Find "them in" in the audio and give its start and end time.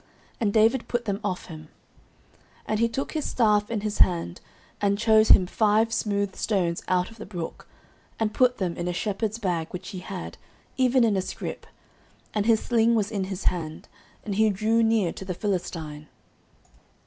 8.57-8.87